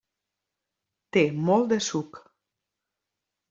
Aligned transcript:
Té 1.19 1.23
molt 1.51 1.71
de 1.77 1.81
suc. 1.91 2.21